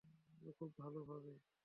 খুব 0.57 0.69
ভালো 0.77 0.99
ভাবে। 1.05 1.33